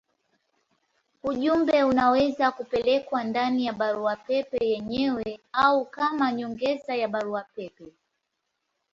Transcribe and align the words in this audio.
Ujumbe 1.23 1.83
unaweza 1.83 2.51
kupelekwa 2.51 3.23
ndani 3.23 3.65
ya 3.65 3.73
barua 3.73 4.15
pepe 4.15 4.65
yenyewe 4.67 5.39
au 5.51 5.85
kama 5.85 6.31
nyongeza 6.31 6.95
ya 6.95 7.07
barua 7.07 7.43
pepe. 7.55 7.85